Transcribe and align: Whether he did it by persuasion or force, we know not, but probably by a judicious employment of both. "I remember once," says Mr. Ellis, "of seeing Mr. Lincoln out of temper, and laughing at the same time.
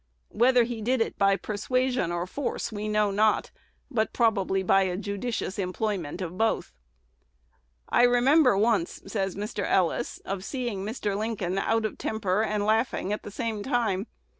Whether 0.31 0.63
he 0.63 0.81
did 0.81 0.99
it 0.99 1.15
by 1.19 1.35
persuasion 1.35 2.11
or 2.11 2.25
force, 2.25 2.71
we 2.71 2.87
know 2.89 3.11
not, 3.11 3.51
but 3.91 4.13
probably 4.13 4.63
by 4.63 4.81
a 4.81 4.97
judicious 4.97 5.59
employment 5.59 6.21
of 6.23 6.39
both. 6.39 6.73
"I 7.87 8.01
remember 8.01 8.57
once," 8.57 9.03
says 9.05 9.35
Mr. 9.35 9.63
Ellis, 9.63 10.17
"of 10.25 10.43
seeing 10.43 10.83
Mr. 10.83 11.15
Lincoln 11.15 11.59
out 11.59 11.85
of 11.85 11.99
temper, 11.99 12.41
and 12.41 12.65
laughing 12.65 13.13
at 13.13 13.21
the 13.21 13.29
same 13.29 13.61
time. 13.61 14.07